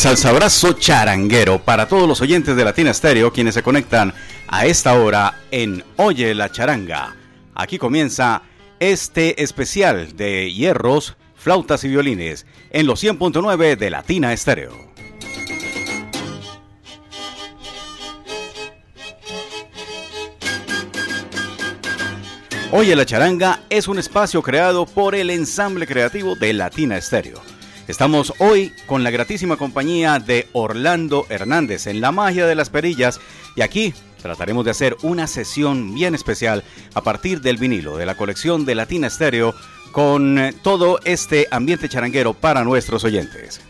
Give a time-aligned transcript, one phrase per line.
[0.00, 4.14] salsabrazo charanguero para todos los oyentes de Latina Stereo quienes se conectan
[4.48, 7.14] a esta hora en Oye la Charanga.
[7.54, 8.40] Aquí comienza
[8.78, 14.72] este especial de hierros, flautas y violines en los 100.9 de Latina Stereo.
[22.72, 28.34] Oye la Charanga es un espacio creado por el ensamble creativo de Latina Stereo Estamos
[28.38, 33.20] hoy con la gratísima compañía de Orlando Hernández en La Magia de las Perillas
[33.56, 36.62] y aquí trataremos de hacer una sesión bien especial
[36.94, 39.54] a partir del vinilo de la colección de Latina Estéreo
[39.92, 43.60] con eh, todo este ambiente charanguero para nuestros oyentes.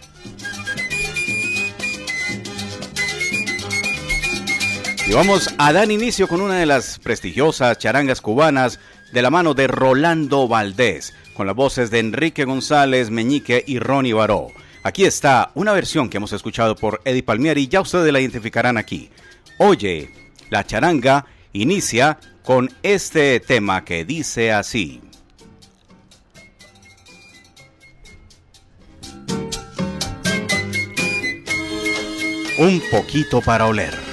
[5.06, 8.78] Y vamos a dar inicio con una de las prestigiosas charangas cubanas
[9.12, 14.12] de la mano de Rolando Valdés con las voces de Enrique González, Meñique y Ronnie
[14.12, 14.48] Baró.
[14.82, 19.10] Aquí está una versión que hemos escuchado por Eddie Palmieri, ya ustedes la identificarán aquí.
[19.58, 20.10] Oye,
[20.48, 25.00] la charanga inicia con este tema que dice así.
[32.58, 34.09] Un poquito para oler.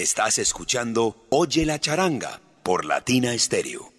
[0.00, 3.89] Estás escuchando Oye la charanga por Latina Stereo.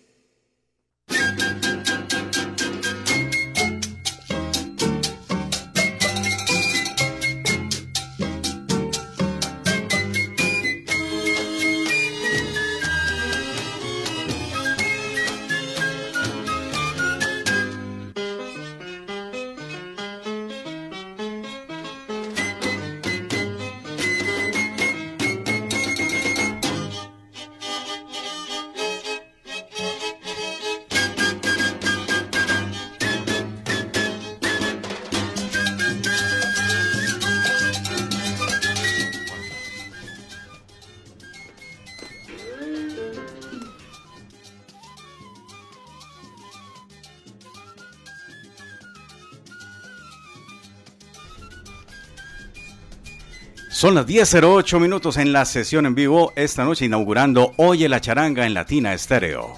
[53.82, 58.46] Son las 10.08 minutos en la sesión en vivo, esta noche inaugurando Oye la charanga
[58.46, 59.56] en Latina Estéreo.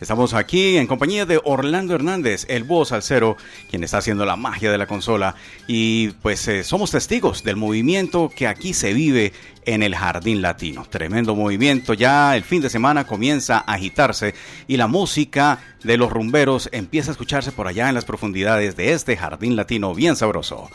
[0.00, 3.36] Estamos aquí en compañía de Orlando Hernández, el voz cero,
[3.68, 5.34] quien está haciendo la magia de la consola.
[5.66, 9.34] Y pues eh, somos testigos del movimiento que aquí se vive
[9.66, 10.86] en el Jardín Latino.
[10.88, 14.34] Tremendo movimiento, ya el fin de semana comienza a agitarse
[14.68, 18.92] y la música de los rumberos empieza a escucharse por allá en las profundidades de
[18.92, 20.70] este Jardín Latino bien sabroso.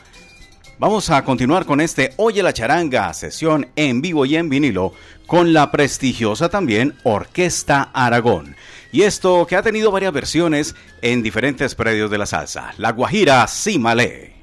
[0.79, 4.93] Vamos a continuar con este Oye la Charanga, sesión en vivo y en vinilo,
[5.27, 8.55] con la prestigiosa también Orquesta Aragón.
[8.93, 13.45] Y esto que ha tenido varias versiones en diferentes predios de la salsa, La Guajira
[13.47, 14.35] Simale.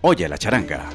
[0.00, 0.86] Oye la Charanga.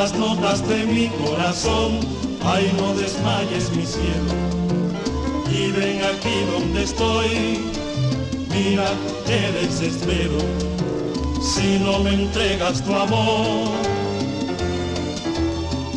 [0.00, 2.00] Las notas de mi corazón.
[2.42, 4.32] Ay, no desmayes mi cielo.
[5.52, 7.60] Y ven aquí donde estoy.
[8.48, 8.88] Mira,
[9.26, 10.38] te desespero
[11.42, 13.68] si no me entregas tu amor.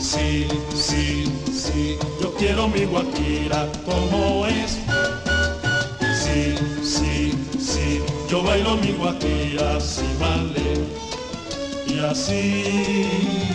[0.01, 4.79] Sí, sí, sí, yo quiero mi guajira como es.
[6.23, 10.73] Sí, sí, sí, yo bailo mi guajira si vale.
[11.87, 13.52] Y así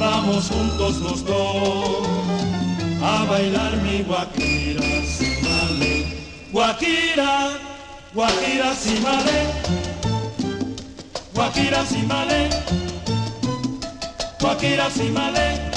[0.00, 2.08] vamos juntos los dos
[3.02, 6.06] a bailar mi guajira si vale.
[6.50, 7.58] Guajira,
[8.14, 9.38] guajira si vale.
[11.34, 12.50] Guajira si vale.
[14.40, 15.70] Guajira si vale.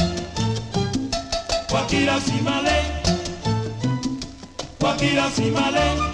[1.74, 2.84] Guajira Simale,
[4.80, 6.13] Guajira Simale.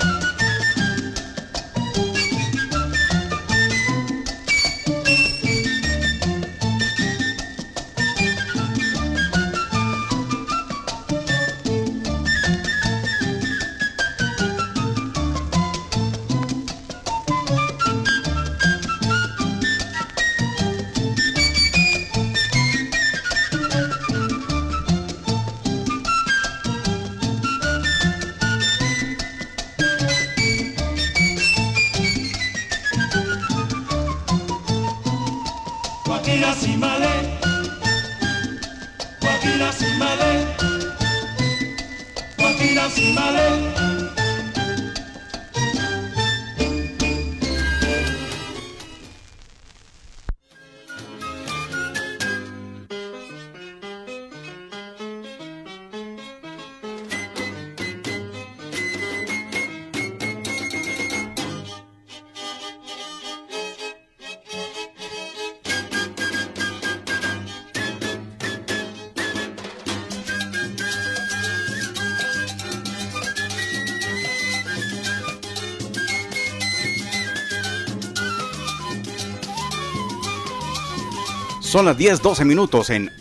[81.69, 83.11] Son las 10, 12 minutos en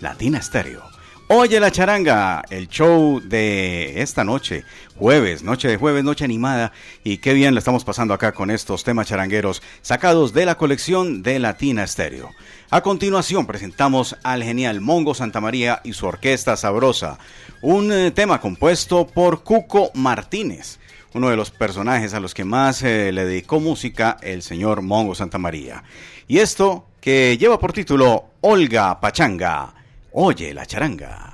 [0.00, 0.82] Latina Stereo.
[1.28, 4.64] Oye la charanga, el show de esta noche,
[4.96, 6.72] jueves, noche de jueves, noche animada,
[7.04, 11.22] y qué bien la estamos pasando acá con estos temas charangueros sacados de la colección
[11.22, 12.30] de Latina Stereo.
[12.70, 17.18] A continuación presentamos al genial Mongo Santamaría y su orquesta sabrosa,
[17.60, 20.78] un eh, tema compuesto por Cuco Martínez
[21.16, 25.14] uno de los personajes a los que más eh, le dedicó música el señor Mongo
[25.14, 25.82] Santa María.
[26.28, 29.72] Y esto que lleva por título Olga Pachanga,
[30.12, 31.32] Oye la charanga.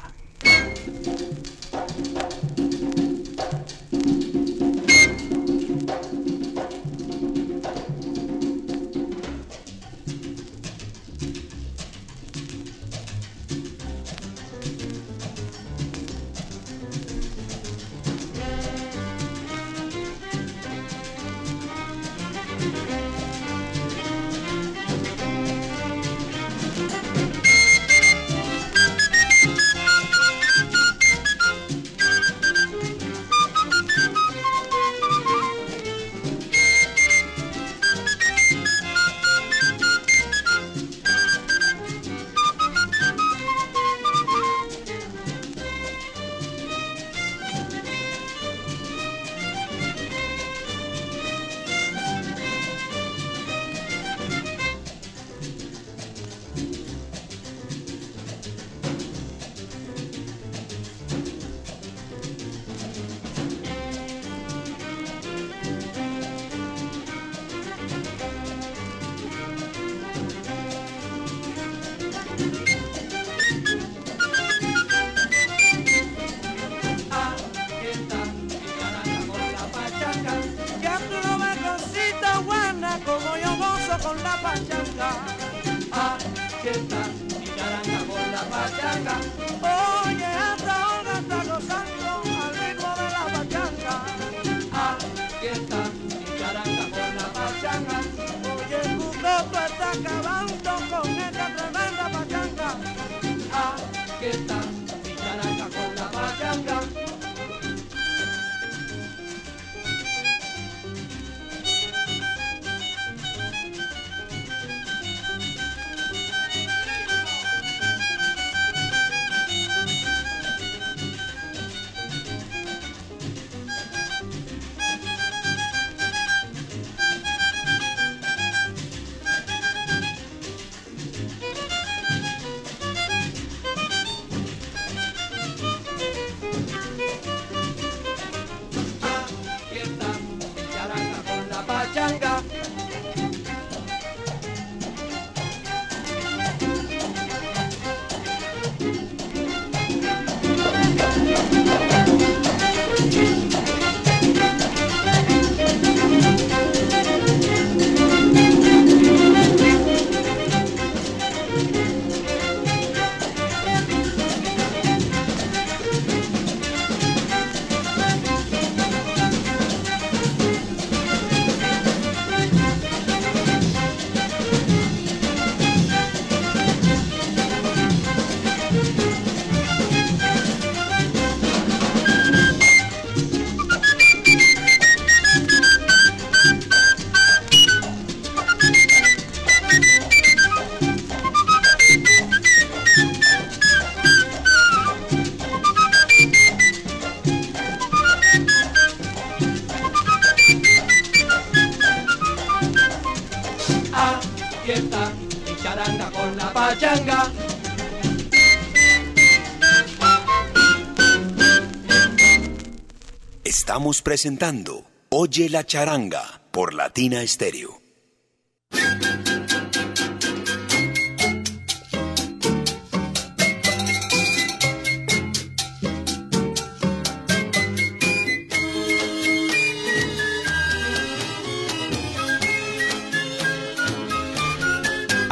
[214.01, 217.83] Presentando Oye la charanga por Latina Stereo.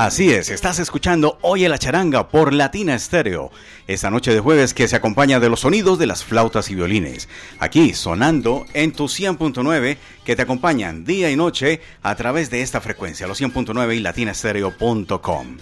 [0.00, 3.50] Así es, estás escuchando Oye la charanga por Latina Estéreo.
[3.90, 7.28] Esta noche de jueves que se acompaña de los sonidos de las flautas y violines.
[7.58, 12.80] Aquí sonando en tu 100.9 que te acompañan día y noche a través de esta
[12.80, 15.56] frecuencia, los 100.9 y latinastereo.com.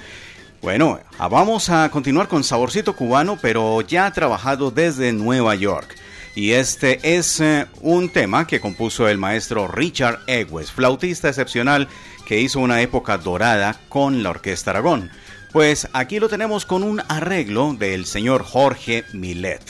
[0.60, 5.96] Bueno, ah, vamos a continuar con Saborcito Cubano, pero ya trabajado desde Nueva York.
[6.34, 11.88] Y este es eh, un tema que compuso el maestro Richard Egues, flautista excepcional
[12.26, 15.10] que hizo una época dorada con la Orquesta Aragón.
[15.52, 19.62] Pues aquí lo tenemos con un arreglo del señor Jorge Milet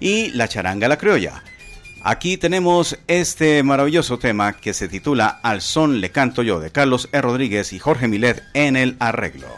[0.00, 1.42] y la charanga la criolla.
[2.02, 7.08] Aquí tenemos este maravilloso tema que se titula Al son le canto yo de Carlos
[7.12, 7.20] E.
[7.20, 9.48] Rodríguez y Jorge Milet en el arreglo.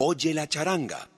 [0.00, 1.08] Oye la charanga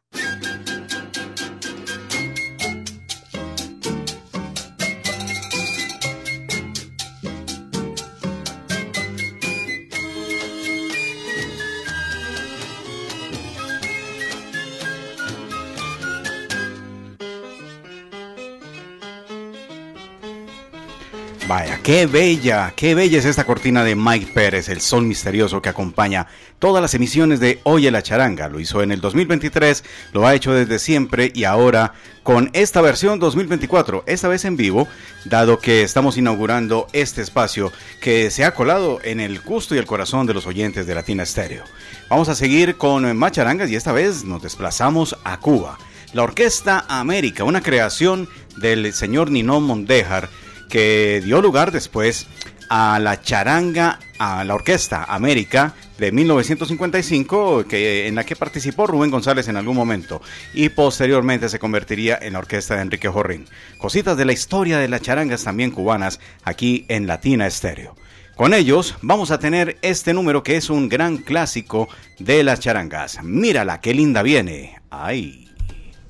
[21.85, 26.27] qué bella, qué bella es esta cortina de Mike Pérez, el sol misterioso que acompaña
[26.59, 28.49] todas las emisiones de Oye la Charanga.
[28.49, 31.93] Lo hizo en el 2023, lo ha hecho desde siempre y ahora
[32.23, 34.89] con esta versión 2024, esta vez en vivo,
[35.27, 37.71] dado que estamos inaugurando este espacio
[38.01, 41.27] que se ha colado en el gusto y el corazón de los oyentes de Latina
[41.27, 41.65] Stereo.
[42.09, 45.77] Vamos a seguir con más charangas y esta vez nos desplazamos a Cuba.
[46.15, 50.31] La Orquesta América, una creación del señor Ninón Mondejar,
[50.69, 52.27] que dio lugar después
[52.69, 59.11] a la charanga, a la orquesta América de 1955, que, en la que participó Rubén
[59.11, 60.21] González en algún momento,
[60.53, 63.47] y posteriormente se convertiría en la orquesta de Enrique Jorrín.
[63.79, 67.95] Cositas de la historia de las charangas también cubanas aquí en Latina Estéreo.
[68.35, 73.23] Con ellos vamos a tener este número que es un gran clásico de las charangas.
[73.23, 74.81] Mírala, qué linda viene.
[74.91, 75.49] Ay,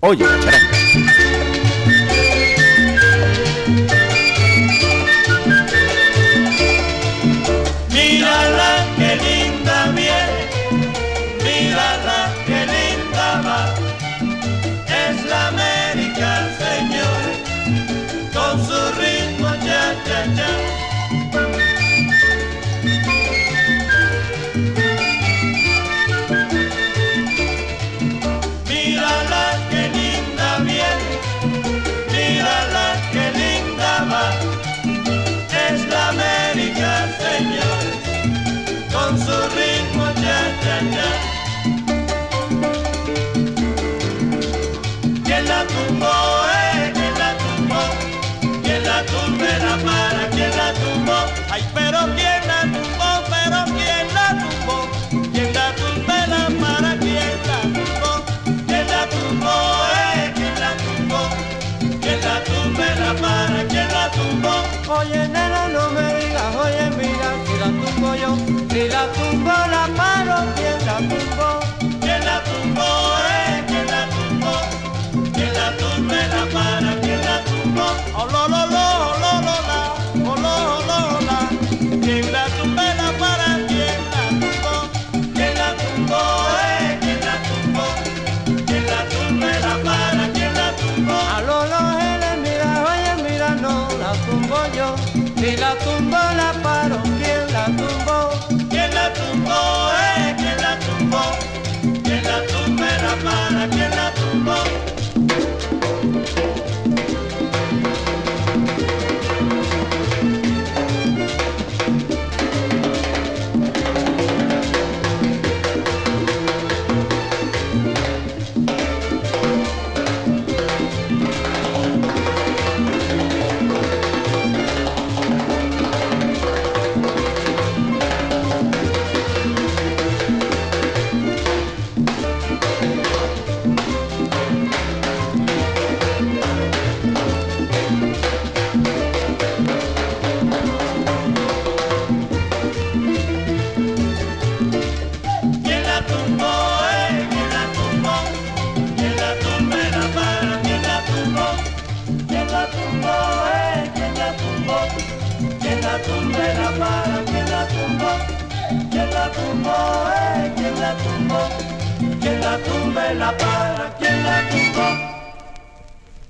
[0.01, 1.54] oye la charanga.
[65.05, 65.44] Oye,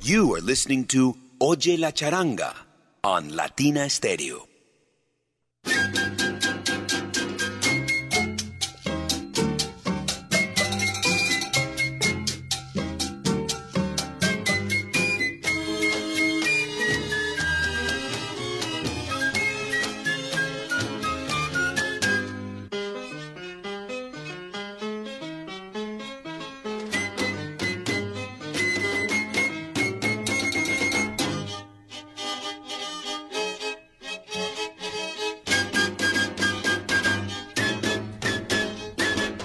[0.07, 2.53] You are listening to Oye la Charanga
[3.03, 4.54] on Latina Stereo.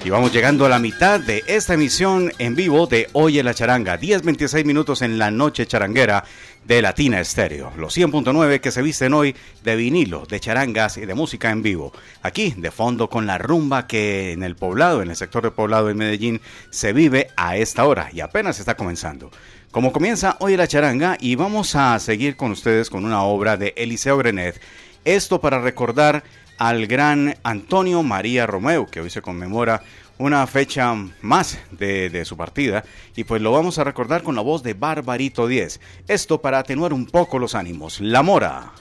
[0.10, 4.00] Y vamos llegando a la mitad de esta emisión en vivo de Oye la Charanga.
[4.00, 6.24] 10.26 minutos en la noche charanguera
[6.66, 7.72] de Latina Estéreo.
[7.78, 11.94] Los 100.9 que se visten hoy de vinilo, de charangas y de música en vivo.
[12.24, 15.86] Aquí, de fondo, con la rumba que en el poblado, en el sector de poblado
[15.86, 16.42] de Medellín,
[16.72, 19.30] se vive a esta hora y apenas está comenzando.
[19.70, 23.76] Como comienza hoy la charanga y vamos a seguir con ustedes con una obra de
[23.78, 24.60] Eliseo Grenet.
[25.06, 26.24] Esto para recordar
[26.60, 29.82] al gran Antonio María Romeo, que hoy se conmemora
[30.18, 32.84] una fecha más de, de, su partida,
[33.16, 35.80] y pues lo vamos a recordar con la voz de Barbarito 10.
[36.08, 38.02] Esto para atenuar un poco los ánimos.
[38.02, 38.74] La Mora.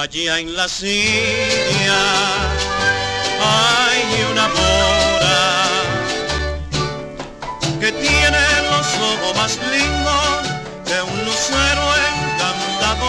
[0.00, 1.98] Allá en la silla
[3.42, 5.40] hay una mora
[7.80, 10.42] que tiene los ojos más lindos
[10.84, 11.82] de un lucero
[12.12, 13.08] encantador.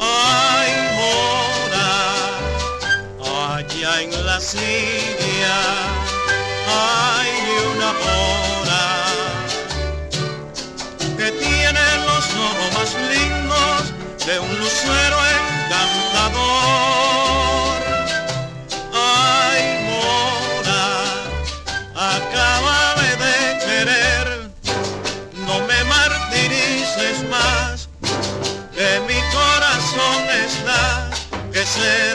[0.00, 0.70] Ay,
[1.00, 1.90] mora,
[3.56, 5.60] allá en la silla
[6.86, 7.32] hay
[7.74, 8.86] una mora
[11.16, 13.07] que tiene los ojos más lindos
[14.28, 16.38] de un lucero encantador.
[18.92, 20.84] Ay, mora,
[22.14, 24.26] acábame de querer,
[25.46, 27.88] no me martirices más,
[28.74, 31.08] que mi corazón está
[31.50, 32.07] que se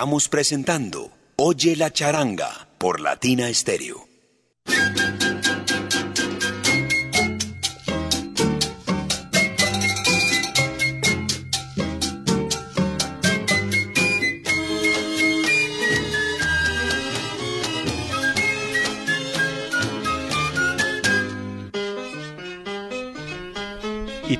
[0.00, 4.09] Estamos presentando Oye la charanga por Latina Stereo.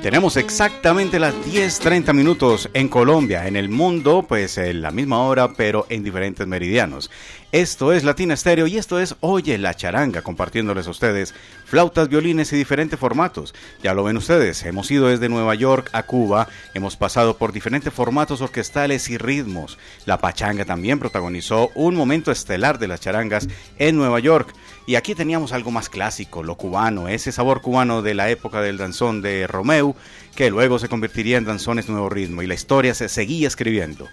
[0.01, 5.53] Tenemos exactamente las 10.30 minutos en Colombia, en el mundo, pues en la misma hora,
[5.53, 7.11] pero en diferentes meridianos.
[7.51, 11.33] Esto es Latina Estéreo y esto es Oye la Charanga, compartiéndoles a ustedes
[11.65, 13.53] flautas, violines y diferentes formatos.
[13.83, 17.93] Ya lo ven ustedes, hemos ido desde Nueva York a Cuba, hemos pasado por diferentes
[17.93, 19.77] formatos orquestales y ritmos.
[20.05, 24.53] La Pachanga también protagonizó un momento estelar de las charangas en Nueva York.
[24.87, 28.77] Y aquí teníamos algo más clásico, lo cubano, ese sabor cubano de la época del
[28.77, 29.95] danzón de Romeu,
[30.35, 34.07] que luego se convertiría en danzones nuevo ritmo y la historia se seguía escribiendo.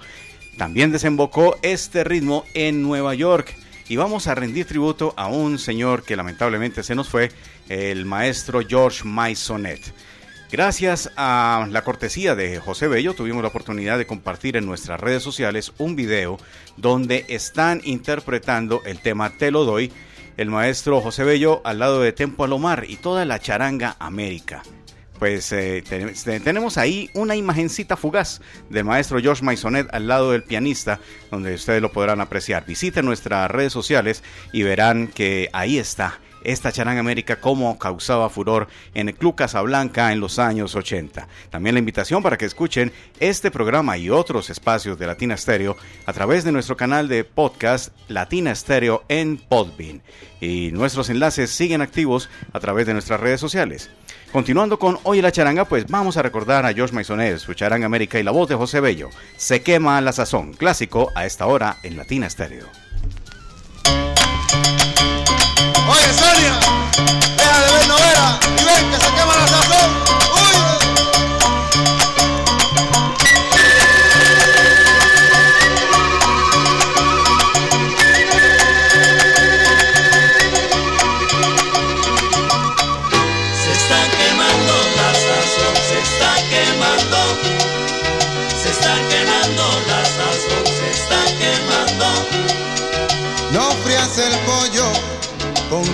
[0.58, 3.54] También desembocó este ritmo en Nueva York
[3.88, 7.30] y vamos a rendir tributo a un señor que lamentablemente se nos fue,
[7.68, 9.80] el maestro George Maisonet.
[10.50, 15.22] Gracias a la cortesía de José Bello tuvimos la oportunidad de compartir en nuestras redes
[15.22, 16.38] sociales un video
[16.76, 19.92] donde están interpretando el tema Te lo doy
[20.36, 24.62] el maestro José Bello al lado de Tempo Alomar y toda la charanga América.
[25.18, 30.44] Pues eh, ten- tenemos ahí una imagencita fugaz del maestro George Maisonet al lado del
[30.44, 31.00] pianista,
[31.30, 32.64] donde ustedes lo podrán apreciar.
[32.66, 38.68] Visiten nuestras redes sociales y verán que ahí está esta charanga América como causaba furor
[38.94, 41.26] en el Club Casablanca en los años 80.
[41.50, 45.76] También la invitación para que escuchen este programa y otros espacios de Latina Stereo
[46.06, 50.00] a través de nuestro canal de podcast Latina Stereo en Podbean.
[50.40, 53.90] Y nuestros enlaces siguen activos a través de nuestras redes sociales.
[54.32, 58.18] Continuando con Hoy la Charanga, pues vamos a recordar a George Maisonet, su Charanga América
[58.18, 59.08] y la voz de José Bello.
[59.36, 62.28] Se quema la sazón, clásico a esta hora en Latina
[66.12, 66.60] Sonia,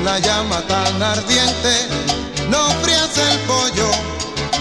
[0.05, 1.89] la llama tan ardiente,
[2.51, 3.91] no frías el pollo,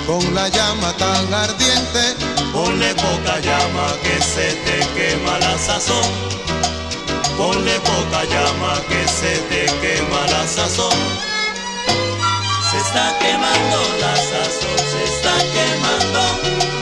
[0.07, 2.15] con la llama tan ardiente,
[2.53, 6.09] ponle poca llama que se te quema la sazón,
[7.37, 10.97] ponle poca llama que se te quema la sazón,
[12.71, 16.72] se está quemando la sazón, se está quemando.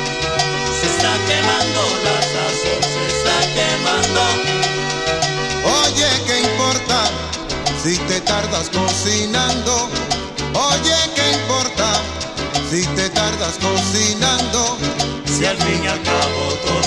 [7.83, 9.89] si te tardas cocinando.
[10.53, 11.93] Oye, ¿qué importa
[12.69, 14.77] si te tardas cocinando?
[15.25, 16.80] Si al fin y todo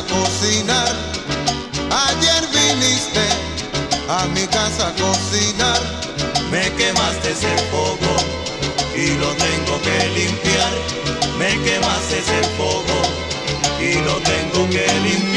[0.00, 0.92] cocinar.
[1.90, 3.24] Ayer viniste
[4.08, 5.80] a mi casa a cocinar.
[6.50, 8.14] Me quemaste ese fuego
[8.96, 10.72] y lo tengo que limpiar.
[11.38, 12.98] Me quemaste ese fuego
[13.80, 15.31] y lo tengo que limpiar.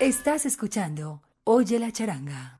[0.00, 2.59] Estás escuchando Oye la charanga.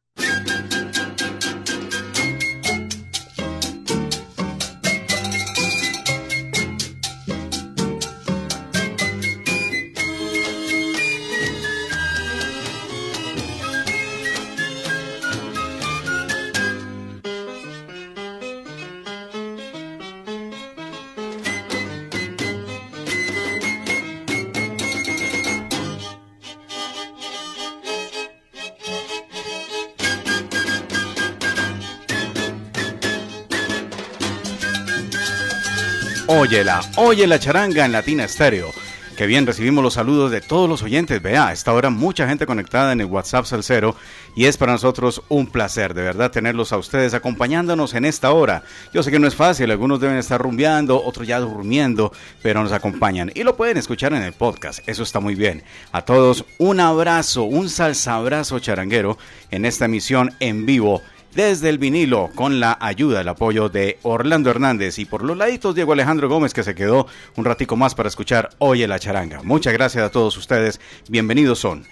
[36.50, 38.72] Óyela, oye la charanga en Latina Estéreo.
[39.16, 41.22] Que bien recibimos los saludos de todos los oyentes.
[41.22, 43.94] Vea, a esta hora mucha gente conectada en el WhatsApp Salcero
[44.34, 48.64] y es para nosotros un placer, de verdad, tenerlos a ustedes acompañándonos en esta hora.
[48.92, 52.72] Yo sé que no es fácil, algunos deben estar rumbeando, otros ya durmiendo, pero nos
[52.72, 54.80] acompañan y lo pueden escuchar en el podcast.
[54.88, 55.62] Eso está muy bien.
[55.92, 59.18] A todos un abrazo, un salsabrazo charanguero
[59.52, 61.00] en esta emisión en vivo
[61.34, 65.74] desde el vinilo con la ayuda, el apoyo de Orlando Hernández y por los laditos
[65.74, 67.06] Diego Alejandro Gómez que se quedó
[67.36, 69.42] un ratico más para escuchar Oye la charanga.
[69.42, 71.86] Muchas gracias a todos ustedes, bienvenidos son.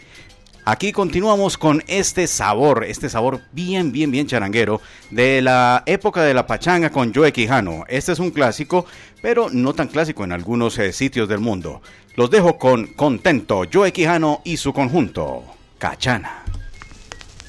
[0.65, 6.35] Aquí continuamos con este sabor, este sabor bien, bien, bien charanguero de la época de
[6.35, 7.85] la pachanga con Joe Quijano.
[7.89, 8.85] Este es un clásico,
[9.23, 11.81] pero no tan clásico en algunos eh, sitios del mundo.
[12.17, 15.43] Los dejo con Contento, Joe Quijano y su conjunto,
[15.79, 16.43] Cachana.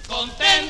[0.08, 0.69] Contento.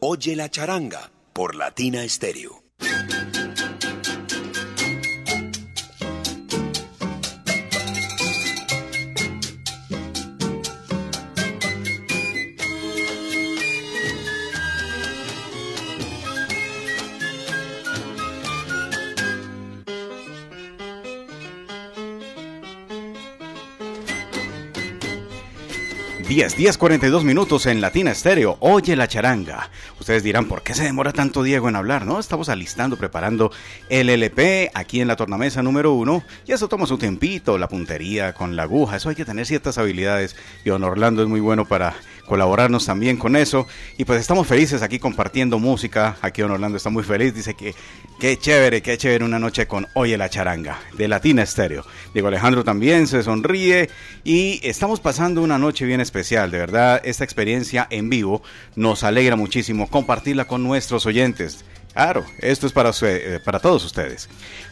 [0.00, 2.53] Oye la charanga por Latina Stereo.
[26.52, 28.58] 10, 42 minutos en Latina Estéreo.
[28.60, 29.70] Oye la charanga.
[29.98, 32.04] Ustedes dirán, ¿por qué se demora tanto Diego en hablar?
[32.04, 33.50] No, estamos alistando, preparando
[33.88, 36.22] el LP aquí en la tornamesa número uno.
[36.46, 38.96] Y eso toma su tiempito, la puntería con la aguja.
[38.96, 40.36] Eso hay que tener ciertas habilidades.
[40.66, 41.94] Y don Orlando es muy bueno para
[42.26, 43.66] colaborarnos también con eso.
[43.96, 46.16] Y pues estamos felices aquí compartiendo música.
[46.22, 47.34] Aquí don Orlando está muy feliz.
[47.34, 47.74] Dice que
[48.18, 51.84] qué chévere, qué chévere una noche con Oye la charanga de Latina Estéreo.
[52.12, 53.90] Diego Alejandro también se sonríe.
[54.24, 56.50] Y estamos pasando una noche bien especial.
[56.50, 58.42] De verdad, esta experiencia en vivo
[58.76, 61.64] nos alegra muchísimo compartirla con nuestros oyentes.
[61.94, 64.28] Claro, esto es para, eh, para todos ustedes.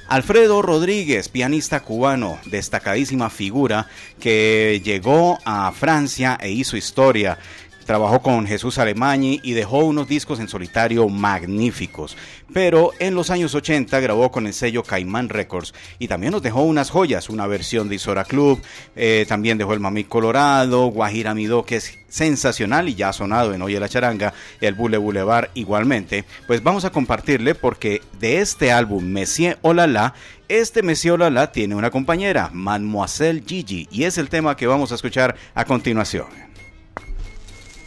[0.09, 3.87] Alfredo Rodríguez, pianista cubano, destacadísima figura
[4.21, 7.39] que llegó a Francia e hizo historia.
[7.85, 12.17] Trabajó con Jesús Alemañi y dejó unos discos en solitario magníficos.
[12.53, 16.63] Pero en los años 80 grabó con el sello Caimán Records y también nos dejó
[16.63, 18.61] unas joyas, una versión de Isora Club,
[18.95, 23.55] eh, también dejó el Mami Colorado, Guajira Midó, que es sensacional y ya ha sonado
[23.55, 26.25] en Oye la Charanga, el Bule Boulevard igualmente.
[26.47, 30.15] Pues vamos a compartirle porque de este álbum Messier Olala,
[30.49, 34.97] este Messier Olala tiene una compañera, Mademoiselle Gigi, y es el tema que vamos a
[34.97, 36.52] escuchar a continuación.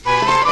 [0.05, 0.44] Mademoiselle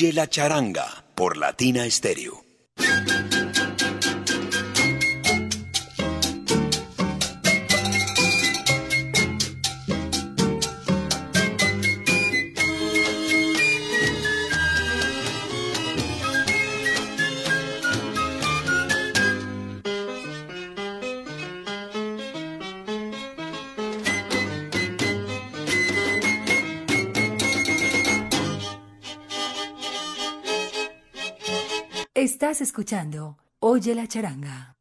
[0.00, 2.49] Oye la charanga por Latina Stereo.
[33.60, 34.74] Oye la charanga.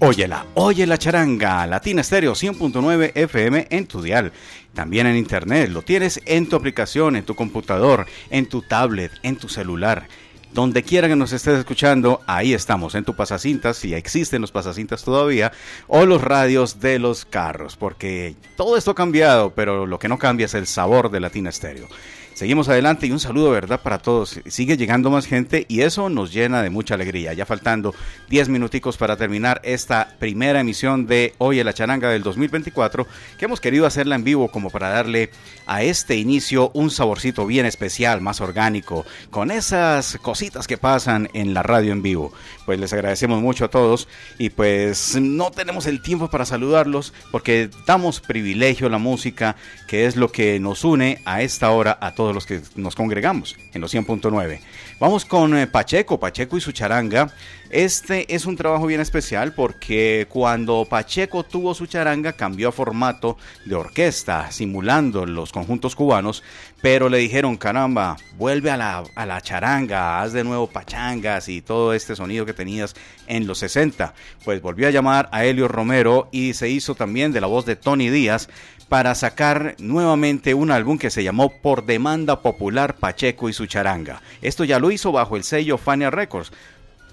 [0.00, 4.32] Óyela, oye la charanga, Latina Stereo 100.9 FM en tu dial.
[4.74, 9.36] También en internet, lo tienes en tu aplicación, en tu computador, en tu tablet, en
[9.36, 10.08] tu celular.
[10.52, 15.04] Donde quiera que nos estés escuchando, ahí estamos, en tu pasacintas, si existen los pasacintas
[15.04, 15.52] todavía,
[15.88, 20.18] o los radios de los carros, porque todo esto ha cambiado, pero lo que no
[20.18, 21.88] cambia es el sabor de Latina Stereo.
[22.34, 23.80] Seguimos adelante y un saludo, ¿verdad?
[23.80, 24.40] Para todos.
[24.46, 27.32] Sigue llegando más gente y eso nos llena de mucha alegría.
[27.32, 27.94] Ya faltando
[28.28, 33.06] 10 minuticos para terminar esta primera emisión de Hoy en la Charanga del 2024,
[33.38, 35.30] que hemos querido hacerla en vivo como para darle
[35.66, 41.54] a este inicio un saborcito bien especial, más orgánico, con esas cositas que pasan en
[41.54, 42.32] la radio en vivo.
[42.66, 44.08] Pues les agradecemos mucho a todos
[44.38, 49.56] y pues no tenemos el tiempo para saludarlos porque damos privilegio a la música,
[49.86, 53.56] que es lo que nos une a esta hora a todos los que nos congregamos
[53.72, 54.60] en los 100.9.
[55.00, 57.28] Vamos con eh, Pacheco, Pacheco y su charanga.
[57.70, 63.36] Este es un trabajo bien especial porque cuando Pacheco tuvo su charanga cambió a formato
[63.64, 66.44] de orquesta, simulando los conjuntos cubanos,
[66.80, 71.60] pero le dijeron, caramba, vuelve a la, a la charanga, haz de nuevo pachangas y
[71.60, 72.94] todo este sonido que tenías
[73.26, 74.14] en los 60.
[74.44, 77.74] Pues volvió a llamar a Helio Romero y se hizo también de la voz de
[77.74, 78.48] Tony Díaz
[78.88, 84.22] para sacar nuevamente un álbum que se llamó Por Demanda Popular Pacheco y su charanga.
[84.42, 86.52] Esto ya lo hizo bajo el sello Fania Records.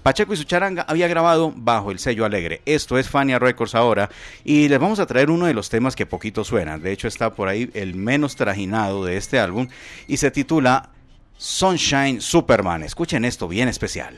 [0.02, 2.60] Pacheco y su charanga había grabado bajo el sello Alegre.
[2.66, 4.10] Esto es Fania Records ahora
[4.44, 6.82] y les vamos a traer uno de los temas que poquito suenan.
[6.82, 9.68] De hecho está por ahí el menos trajinado de este álbum
[10.08, 10.90] y se titula
[11.38, 12.82] Sunshine Superman.
[12.82, 14.16] Escuchen esto bien especial.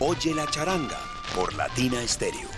[0.00, 0.98] Oye la charanga
[1.36, 2.53] por Latina Stereo.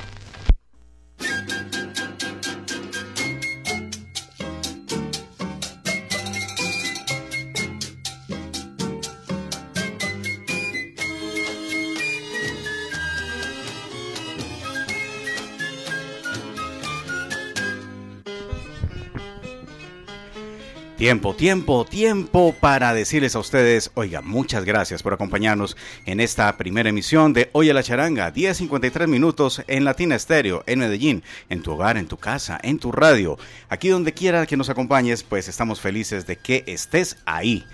[21.07, 26.89] Tiempo, tiempo, tiempo para decirles a ustedes, oiga, muchas gracias por acompañarnos en esta primera
[26.89, 31.97] emisión de Oye la Charanga, 10.53 minutos en Latina Estéreo, en Medellín, en tu hogar,
[31.97, 33.39] en tu casa, en tu radio.
[33.69, 37.65] Aquí donde quiera que nos acompañes, pues estamos felices de que estés ahí.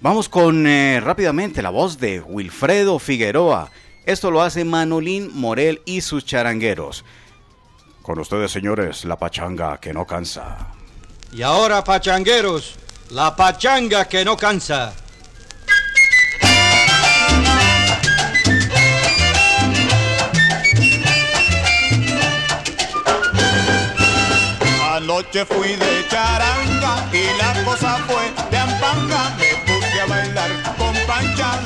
[0.00, 3.70] Vamos con eh, rápidamente la voz de Wilfredo Figueroa.
[4.04, 7.04] Esto lo hace Manolín Morel y sus charangueros.
[8.02, 10.74] Con ustedes, señores, la pachanga que no cansa.
[11.36, 12.74] Y ahora, pachangueros,
[13.10, 14.92] la pachanga que no cansa.
[24.94, 29.34] Anoche fui de charanga y la cosa fue de ampanga.
[29.36, 31.60] Me puse a bailar con Pancha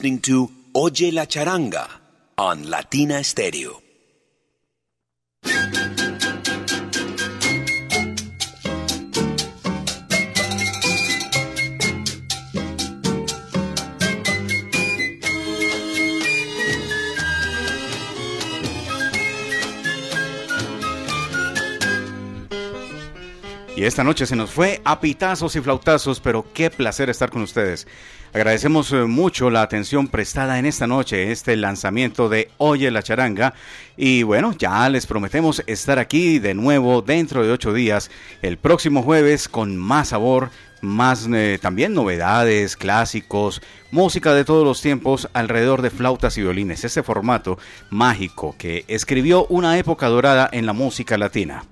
[0.00, 1.86] listening to Oye la Charanga
[2.38, 3.89] on Latina Stereo.
[23.80, 27.40] Y esta noche se nos fue a pitazos y flautazos, pero qué placer estar con
[27.40, 27.86] ustedes.
[28.34, 33.54] Agradecemos eh, mucho la atención prestada en esta noche, este lanzamiento de Oye la Charanga.
[33.96, 38.10] Y bueno, ya les prometemos estar aquí de nuevo dentro de ocho días,
[38.42, 40.50] el próximo jueves, con más sabor,
[40.82, 46.84] más eh, también novedades, clásicos, música de todos los tiempos alrededor de flautas y violines.
[46.84, 47.58] Ese formato
[47.88, 51.64] mágico que escribió una época dorada en la música latina.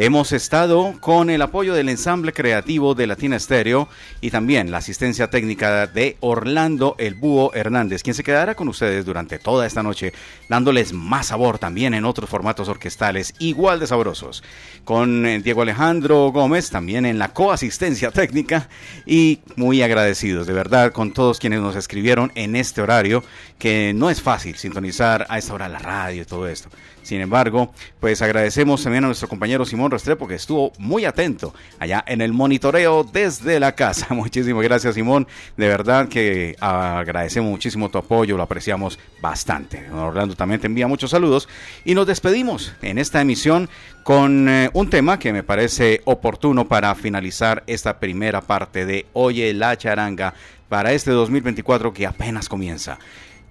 [0.00, 3.88] Hemos estado con el apoyo del ensamble creativo de Latina Estéreo
[4.20, 9.04] y también la asistencia técnica de Orlando El Búho Hernández, quien se quedará con ustedes
[9.04, 10.12] durante toda esta noche,
[10.48, 14.44] dándoles más sabor también en otros formatos orquestales igual de sabrosos.
[14.84, 18.68] Con eh, Diego Alejandro Gómez también en la coasistencia técnica
[19.04, 23.24] y muy agradecidos de verdad con todos quienes nos escribieron en este horario,
[23.58, 26.68] que no es fácil sintonizar a esta hora la radio y todo esto.
[27.02, 32.04] Sin embargo, pues agradecemos también a nuestro compañero Simón Restrepo que estuvo muy atento allá
[32.06, 34.08] en el monitoreo desde la casa.
[34.14, 35.26] Muchísimas gracias Simón,
[35.56, 39.90] de verdad que agradecemos muchísimo tu apoyo, lo apreciamos bastante.
[39.90, 41.48] Orlando también te envía muchos saludos
[41.84, 43.68] y nos despedimos en esta emisión
[44.02, 49.52] con eh, un tema que me parece oportuno para finalizar esta primera parte de Oye
[49.52, 50.34] la charanga
[50.68, 52.98] para este 2024 que apenas comienza.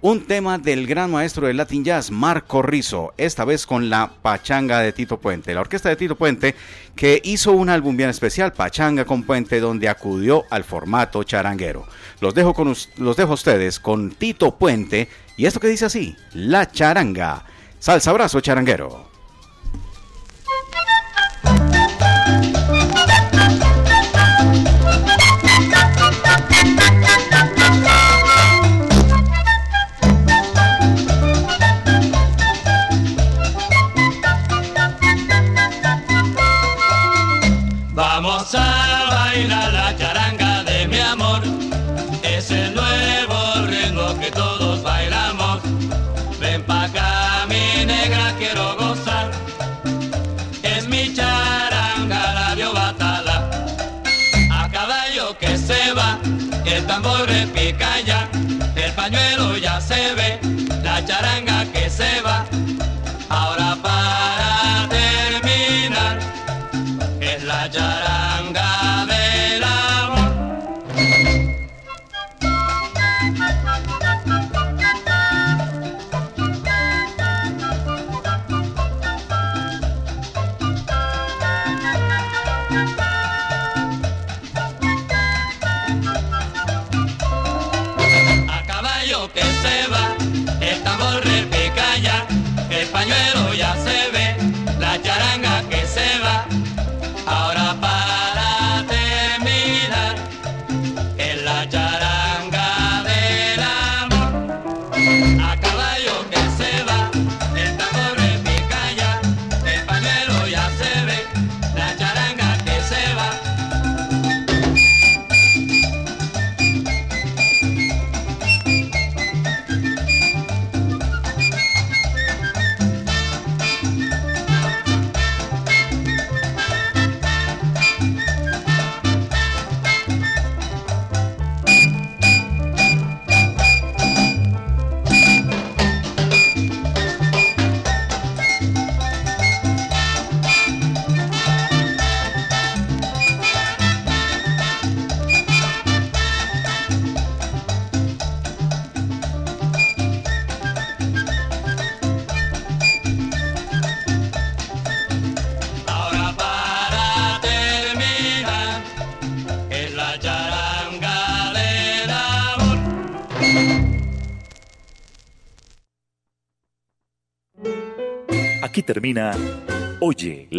[0.00, 4.78] Un tema del gran maestro del Latin Jazz, Marco Rizzo, esta vez con la Pachanga
[4.78, 6.54] de Tito Puente, la orquesta de Tito Puente,
[6.94, 11.84] que hizo un álbum bien especial, Pachanga con Puente, donde acudió al formato charanguero.
[12.20, 16.16] Los dejo, con, los dejo a ustedes con Tito Puente y esto que dice así,
[16.32, 17.44] La Charanga.
[17.80, 19.08] Salsa abrazo charanguero.